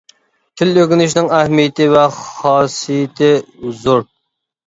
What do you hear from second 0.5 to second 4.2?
تىل ئۆگىنىشنىڭ ئەھمىيىتى ۋە خاسىيىتى زور.